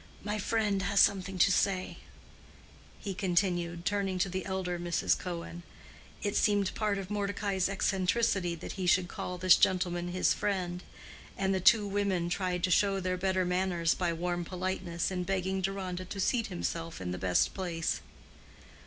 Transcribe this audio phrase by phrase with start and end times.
[0.23, 1.99] My friend has something to say,"
[2.99, 5.15] he continued, turning to the elder Mrs.
[5.15, 5.61] Cohen.
[6.23, 10.81] It seemed part of Mordecai's eccentricity that he should call this gentleman his friend;
[11.37, 15.61] and the two women tried to show their better manners by warm politeness in begging
[15.61, 18.01] Deronda to seat himself in the best place.